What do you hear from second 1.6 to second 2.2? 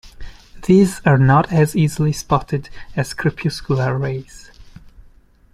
easily